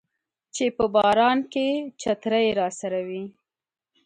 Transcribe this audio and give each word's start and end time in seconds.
چې 0.55 0.65
په 0.77 0.85
باران 0.95 1.37
کې 1.53 1.67
چترۍ 2.01 2.47
راسره 2.59 2.99
وي 3.07 3.23